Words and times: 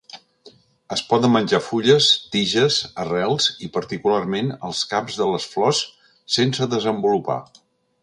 Es 0.95 1.03
poden 1.09 1.31
menjar 1.35 1.59
fulles, 1.65 2.07
tiges, 2.37 2.79
arrels 3.05 3.49
i, 3.67 3.71
particularment, 3.77 4.53
els 4.71 4.85
caps 4.95 5.23
de 5.23 5.31
les 5.37 5.49
flors 5.55 5.87
sense 6.41 6.71
desenvolupar. 6.77 7.43